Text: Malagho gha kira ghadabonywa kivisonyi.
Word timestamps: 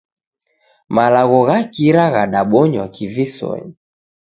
Malagho 0.95 1.39
gha 1.47 1.57
kira 1.73 2.03
ghadabonywa 2.13 2.85
kivisonyi. 2.95 3.73